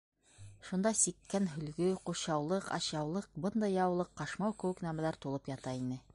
Шунда 0.69 0.93
сиккән 1.01 1.49
һөлгө, 1.57 1.89
ҡушъяулыҡ, 2.11 2.73
ашъяулыҡ, 2.79 3.29
бындай 3.45 3.77
яулыҡ, 3.77 4.13
ҡашмау 4.23 4.61
кеүек 4.65 4.85
нәмәләр 4.89 5.23
тулып 5.27 5.57
ята 5.57 5.81
ине. 5.85 6.05